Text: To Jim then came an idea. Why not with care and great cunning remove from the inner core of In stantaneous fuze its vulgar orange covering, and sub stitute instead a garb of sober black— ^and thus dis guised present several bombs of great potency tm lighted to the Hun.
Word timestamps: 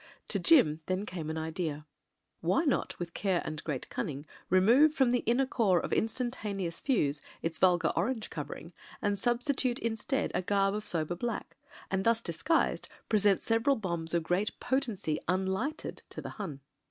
To 0.29 0.39
Jim 0.39 0.81
then 0.87 1.05
came 1.05 1.29
an 1.29 1.37
idea. 1.37 1.85
Why 2.39 2.65
not 2.65 2.97
with 2.97 3.13
care 3.13 3.43
and 3.45 3.63
great 3.63 3.87
cunning 3.89 4.25
remove 4.49 4.95
from 4.95 5.11
the 5.11 5.19
inner 5.27 5.45
core 5.45 5.79
of 5.79 5.93
In 5.93 6.07
stantaneous 6.07 6.81
fuze 6.81 7.21
its 7.43 7.59
vulgar 7.59 7.89
orange 7.95 8.31
covering, 8.31 8.73
and 8.99 9.15
sub 9.19 9.41
stitute 9.41 9.77
instead 9.77 10.31
a 10.33 10.41
garb 10.41 10.73
of 10.73 10.87
sober 10.87 11.13
black— 11.13 11.55
^and 11.91 12.03
thus 12.03 12.23
dis 12.23 12.41
guised 12.41 12.87
present 13.09 13.43
several 13.43 13.75
bombs 13.75 14.15
of 14.15 14.23
great 14.23 14.59
potency 14.59 15.19
tm 15.27 15.47
lighted 15.47 16.01
to 16.09 16.19
the 16.19 16.29
Hun. 16.31 16.61